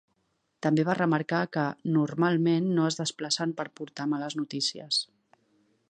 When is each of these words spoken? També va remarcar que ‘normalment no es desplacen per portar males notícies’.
També 0.65 0.85
va 0.85 0.95
remarcar 0.99 1.41
que 1.57 1.65
‘normalment 1.97 2.73
no 2.79 2.89
es 2.93 2.99
desplacen 3.03 3.55
per 3.61 3.67
portar 3.81 4.09
males 4.15 4.39
notícies’. 4.41 5.03